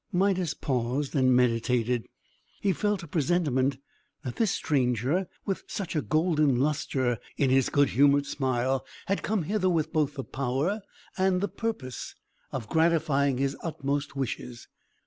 Midas 0.11 0.55
paused 0.55 1.15
and 1.15 1.35
meditated. 1.35 2.07
He 2.59 2.73
felt 2.73 3.03
a 3.03 3.07
presentiment 3.07 3.77
that 4.23 4.37
this 4.37 4.49
stranger, 4.49 5.27
with 5.45 5.63
such 5.67 5.95
a 5.95 6.01
golden 6.01 6.59
lustre 6.59 7.19
in 7.37 7.51
his 7.51 7.69
good 7.69 7.89
humoured 7.91 8.25
smile, 8.25 8.83
had 9.05 9.21
come 9.21 9.43
hither 9.43 9.69
with 9.69 9.93
both 9.93 10.15
the 10.15 10.23
power 10.23 10.81
and 11.19 11.39
the 11.39 11.47
purpose 11.47 12.15
of 12.51 12.67
gratifying 12.67 13.37
his 13.37 13.55
utmost 13.61 14.15
wishes. 14.15 14.67